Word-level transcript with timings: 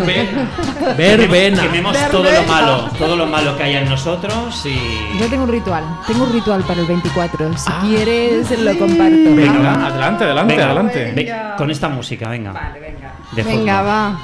Verbena. 0.00 1.62
Quememos 1.62 1.96
todo 2.10 2.24
lo 2.24 2.42
malo, 2.44 2.90
todo 2.98 3.16
lo 3.16 3.26
malo 3.26 3.56
que 3.56 3.62
haya 3.64 3.82
en 3.82 3.88
nosotros 3.88 4.64
y. 4.66 5.18
Yo 5.18 5.26
tengo 5.28 5.44
un 5.44 5.50
ritual, 5.50 5.84
tengo 6.06 6.24
un 6.24 6.32
ritual 6.32 6.62
para 6.62 6.80
el 6.80 6.86
24. 6.86 7.56
Si 7.56 7.70
quieres, 7.86 8.50
lo 8.58 8.78
comparto. 8.78 9.34
Venga, 9.34 9.86
adelante, 9.86 10.24
adelante, 10.24 10.54
Venga, 10.54 10.66
adelante. 10.66 11.54
con 11.56 11.70
esta 11.70 11.88
música, 11.88 12.28
venga. 12.28 12.52
Vale, 12.52 12.80
venga. 12.80 13.12
De 13.32 13.42
Venga, 13.42 13.82
va. 13.82 14.18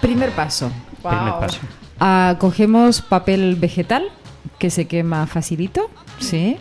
Primer 0.00 0.30
paso. 0.30 0.70
Primer 1.02 1.34
paso. 1.40 1.58
Ah, 2.00 2.36
cogemos 2.38 3.00
papel 3.02 3.56
vegetal 3.56 4.04
que 4.58 4.70
se 4.70 4.86
quema 4.86 5.26
facilito, 5.26 5.90
¿sí? 6.18 6.56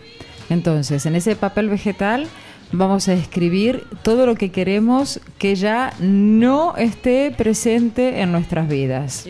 Entonces, 0.50 1.06
en 1.06 1.16
ese 1.16 1.36
papel 1.36 1.70
vegetal 1.70 2.28
vamos 2.72 3.08
a 3.08 3.14
escribir 3.14 3.86
todo 4.04 4.26
lo 4.26 4.36
que 4.36 4.52
queremos 4.52 5.20
que 5.38 5.56
ya 5.56 5.94
no 6.00 6.76
esté 6.78 7.34
presente 7.36 8.22
en 8.22 8.32
nuestras 8.32 8.68
vidas. 8.68 9.28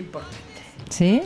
¿Sí? 0.89 1.21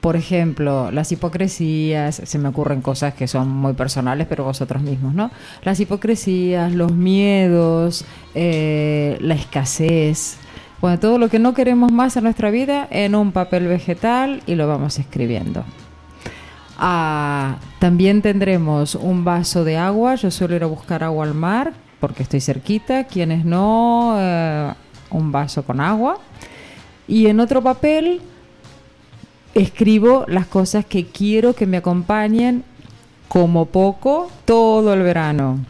Por 0.00 0.16
ejemplo, 0.16 0.90
las 0.92 1.10
hipocresías, 1.10 2.22
se 2.24 2.38
me 2.38 2.48
ocurren 2.48 2.80
cosas 2.80 3.14
que 3.14 3.26
son 3.26 3.48
muy 3.48 3.72
personales, 3.72 4.26
pero 4.28 4.44
vosotros 4.44 4.82
mismos, 4.82 5.14
¿no? 5.14 5.30
Las 5.64 5.80
hipocresías, 5.80 6.72
los 6.72 6.92
miedos, 6.92 8.04
eh, 8.34 9.16
la 9.20 9.34
escasez, 9.34 10.38
bueno, 10.80 10.98
todo 11.00 11.18
lo 11.18 11.28
que 11.28 11.38
no 11.38 11.54
queremos 11.54 11.90
más 11.90 12.16
en 12.16 12.24
nuestra 12.24 12.50
vida 12.50 12.86
en 12.90 13.14
un 13.14 13.32
papel 13.32 13.66
vegetal 13.66 14.42
y 14.46 14.54
lo 14.54 14.68
vamos 14.68 14.98
escribiendo. 14.98 15.64
Ah, 16.78 17.56
también 17.78 18.22
tendremos 18.22 18.94
un 18.94 19.24
vaso 19.24 19.64
de 19.64 19.76
agua. 19.76 20.14
Yo 20.16 20.30
suelo 20.30 20.56
ir 20.56 20.62
a 20.62 20.66
buscar 20.66 21.02
agua 21.02 21.24
al 21.24 21.34
mar 21.34 21.72
porque 22.00 22.22
estoy 22.22 22.40
cerquita. 22.40 23.04
Quienes 23.04 23.44
no, 23.44 24.16
eh, 24.18 24.72
un 25.10 25.32
vaso 25.32 25.64
con 25.64 25.80
agua. 25.80 26.18
Y 27.08 27.26
en 27.26 27.40
otro 27.40 27.62
papel 27.62 28.20
escribo 29.54 30.24
las 30.28 30.46
cosas 30.46 30.84
que 30.84 31.06
quiero 31.06 31.54
que 31.54 31.66
me 31.66 31.78
acompañen 31.78 32.64
como 33.28 33.66
poco 33.66 34.30
todo 34.44 34.92
el 34.92 35.02
verano. 35.02 35.60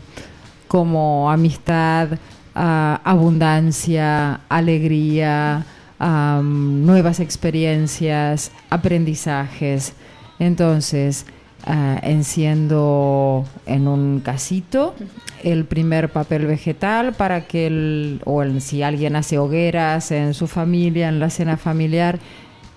Como 0.67 1.31
amistad, 1.31 2.09
ah, 2.55 3.01
abundancia, 3.05 4.41
alegría, 4.48 5.65
nuevas 5.98 7.20
experiencias, 7.20 8.51
aprendizajes. 8.70 9.95
Entonces, 10.39 11.27
ah, 11.65 11.98
enciendo 12.03 13.45
en 13.67 13.89
un 13.89 14.20
casito 14.20 14.95
el 15.42 15.65
primer 15.65 16.11
papel 16.11 16.47
vegetal 16.47 17.12
para 17.15 17.47
que 17.47 17.67
el, 17.67 18.20
o 18.25 18.42
el- 18.42 18.61
si 18.61 18.83
alguien 18.83 19.17
hace 19.17 19.39
hogueras 19.39 20.11
en 20.11 20.34
su 20.34 20.47
familia, 20.47 21.09
en 21.09 21.19
la 21.20 21.31
cena 21.31 21.57
familiar, 21.57 22.19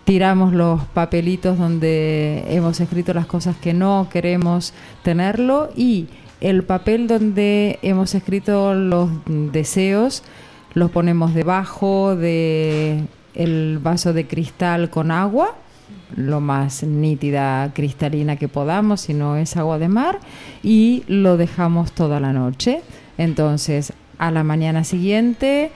tiramos 0.05 0.53
los 0.53 0.83
papelitos 0.85 1.57
donde 1.57 2.43
hemos 2.49 2.79
escrito 2.79 3.13
las 3.13 3.27
cosas 3.27 3.55
que 3.57 3.73
no 3.73 4.07
queremos 4.11 4.73
tenerlo 5.03 5.69
y 5.75 6.07
el 6.41 6.63
papel 6.63 7.07
donde 7.07 7.77
hemos 7.81 8.15
escrito 8.15 8.73
los 8.73 9.09
deseos 9.27 10.23
los 10.73 10.89
ponemos 10.91 11.33
debajo 11.33 12.15
de 12.15 13.03
el 13.35 13.79
vaso 13.83 14.13
de 14.13 14.25
cristal 14.25 14.89
con 14.89 15.11
agua 15.11 15.55
lo 16.15 16.41
más 16.41 16.83
nítida 16.83 17.71
cristalina 17.73 18.35
que 18.35 18.47
podamos 18.47 19.01
si 19.01 19.13
no 19.13 19.35
es 19.35 19.57
agua 19.57 19.79
de 19.79 19.87
mar 19.87 20.19
y 20.63 21.03
lo 21.07 21.37
dejamos 21.37 21.91
toda 21.91 22.19
la 22.19 22.33
noche. 22.33 22.81
Entonces 23.17 23.93
a 24.17 24.31
la 24.31 24.43
mañana 24.43 24.83
siguiente 24.83 25.71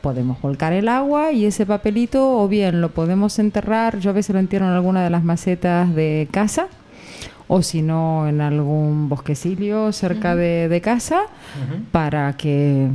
podemos 0.00 0.40
volcar 0.40 0.72
el 0.72 0.88
agua 0.88 1.32
y 1.32 1.46
ese 1.46 1.66
papelito 1.66 2.38
o 2.38 2.48
bien 2.48 2.80
lo 2.80 2.90
podemos 2.90 3.38
enterrar, 3.38 3.98
yo 3.98 4.10
a 4.10 4.12
veces 4.12 4.34
lo 4.34 4.40
entierro 4.40 4.66
en 4.66 4.72
alguna 4.72 5.02
de 5.02 5.10
las 5.10 5.24
macetas 5.24 5.94
de 5.94 6.28
casa 6.30 6.68
o 7.48 7.62
si 7.62 7.82
no 7.82 8.28
en 8.28 8.40
algún 8.40 9.08
bosquecillo 9.08 9.92
cerca 9.92 10.36
de, 10.36 10.68
de 10.68 10.80
casa 10.80 11.22
para 11.92 12.36
que 12.36 12.88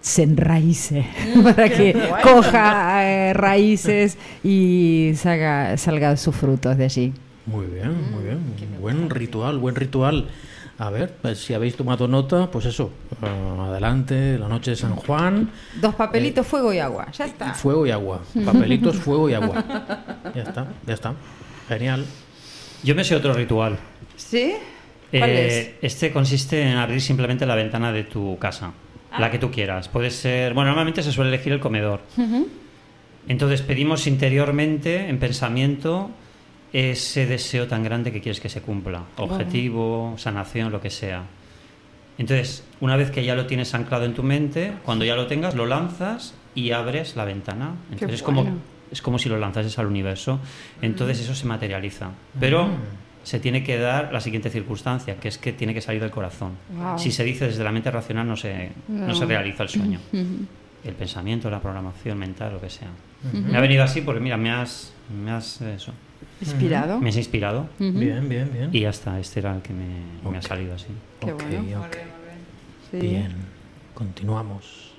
se 0.00 0.22
enraíce, 0.22 1.06
para 1.42 1.68
que 1.68 1.94
coja 2.22 3.04
eh, 3.04 3.32
raíces 3.34 4.16
y 4.44 5.12
salga, 5.16 5.76
salga 5.76 6.16
sus 6.16 6.34
frutos 6.34 6.76
de 6.76 6.84
allí. 6.84 7.12
Muy 7.46 7.66
bien, 7.66 8.10
muy 8.12 8.24
bien. 8.24 8.38
Buen 8.80 9.10
ritual, 9.10 9.58
buen 9.58 9.74
ritual. 9.74 10.28
A 10.80 10.90
ver, 10.90 11.12
pues, 11.22 11.38
si 11.38 11.54
habéis 11.54 11.74
tomado 11.76 12.06
nota, 12.06 12.48
pues 12.52 12.66
eso, 12.66 12.92
ah, 13.22 13.66
adelante, 13.70 14.38
la 14.38 14.46
noche 14.48 14.70
de 14.72 14.76
San 14.76 14.94
Juan, 14.94 15.50
Dos 15.80 15.94
papelitos, 15.96 16.46
fuego 16.46 16.72
y 16.72 16.78
agua, 16.78 17.10
ya 17.10 17.24
está. 17.24 17.52
fuego 17.54 17.84
y 17.84 17.90
agua. 17.90 18.20
Papelitos, 18.44 18.96
fuego 19.04 19.28
y 19.28 19.34
agua. 19.34 19.64
Ya 20.36 20.42
está, 20.42 20.66
ya 20.86 20.94
está. 20.94 21.14
Genial. 21.68 22.04
Yo 22.84 22.94
me 22.94 23.02
sé 23.02 23.16
otro 23.16 23.32
ritual. 23.34 23.76
¿Sí? 24.14 24.54
¿Cuál 25.10 25.30
Eh, 25.30 25.78
Este 25.82 26.12
consiste 26.12 26.62
en 26.62 26.76
abrir 26.76 27.00
simplemente 27.00 27.44
la 27.44 27.56
ventana 27.56 27.90
de 27.90 28.04
tu 28.04 28.38
casa. 28.38 28.70
La 29.18 29.30
que 29.30 29.38
tú 29.38 29.50
quieras. 29.50 29.88
Puede 29.88 30.10
ser, 30.10 30.54
bueno, 30.54 30.68
normalmente 30.68 31.02
se 31.02 31.12
suele 31.12 31.30
elegir 31.30 31.52
el 31.52 31.60
comedor. 31.60 32.00
Entonces 33.26 33.62
pedimos 33.62 34.06
interiormente, 34.06 35.08
en 35.08 35.18
pensamiento, 35.18 36.10
ese 36.72 37.26
deseo 37.26 37.66
tan 37.66 37.82
grande 37.82 38.12
que 38.12 38.20
quieres 38.20 38.40
que 38.40 38.48
se 38.48 38.62
cumpla. 38.62 39.02
Objetivo, 39.16 40.14
sanación, 40.16 40.72
lo 40.72 40.80
que 40.80 40.90
sea. 40.90 41.24
Entonces, 42.16 42.64
una 42.80 42.96
vez 42.96 43.10
que 43.10 43.24
ya 43.24 43.34
lo 43.34 43.46
tienes 43.46 43.74
anclado 43.74 44.04
en 44.04 44.14
tu 44.14 44.22
mente, 44.22 44.72
cuando 44.84 45.04
ya 45.04 45.14
lo 45.14 45.26
tengas, 45.26 45.54
lo 45.54 45.66
lanzas 45.66 46.34
y 46.54 46.72
abres 46.72 47.14
la 47.14 47.24
ventana. 47.24 47.74
Entonces 47.92 48.16
es 48.16 48.22
como 48.22 48.44
es 48.90 49.02
como 49.02 49.18
si 49.18 49.28
lo 49.28 49.38
lanzases 49.38 49.78
al 49.78 49.86
universo. 49.86 50.40
Entonces 50.82 51.20
eso 51.20 51.34
se 51.34 51.46
materializa. 51.46 52.10
Pero 52.38 52.68
se 53.28 53.38
tiene 53.40 53.62
que 53.62 53.76
dar 53.78 54.10
la 54.10 54.22
siguiente 54.22 54.48
circunstancia, 54.48 55.16
que 55.20 55.28
es 55.28 55.36
que 55.36 55.52
tiene 55.52 55.74
que 55.74 55.82
salir 55.82 56.00
del 56.00 56.10
corazón. 56.10 56.52
Wow. 56.70 56.98
Si 56.98 57.10
se 57.10 57.24
dice 57.24 57.46
desde 57.46 57.62
la 57.62 57.70
mente 57.70 57.90
racional 57.90 58.26
no 58.26 58.36
se, 58.38 58.70
no. 58.88 59.14
se 59.14 59.26
realiza 59.26 59.64
el 59.64 59.68
sueño. 59.68 60.00
El 60.84 60.94
pensamiento, 60.94 61.50
la 61.50 61.60
programación 61.60 62.16
mental, 62.16 62.52
lo 62.52 62.60
que 62.60 62.70
sea. 62.70 62.88
Me 63.32 63.58
ha 63.58 63.60
venido 63.60 63.82
así 63.82 64.00
porque, 64.00 64.20
mira, 64.20 64.36
me 64.38 64.50
has, 64.50 64.94
me 65.22 65.32
has, 65.32 65.60
eso, 65.60 65.92
¿Inspirado? 66.40 67.00
me 67.00 67.08
has 67.10 67.16
inspirado 67.16 67.68
Bien, 67.80 68.28
bien, 68.28 68.48
bien. 68.52 68.70
y 68.72 68.80
ya 68.80 68.90
está, 68.90 69.18
este 69.18 69.40
era 69.40 69.56
el 69.56 69.60
que 69.60 69.72
me, 69.74 70.30
me 70.30 70.38
ha 70.38 70.42
salido 70.42 70.74
así. 70.76 70.86
Qué 71.20 71.32
Ok, 71.32 71.42
bueno. 71.42 71.80
ok. 71.80 71.96
Sí. 72.92 72.96
Bien. 72.98 73.32
Continuamos. 73.92 74.92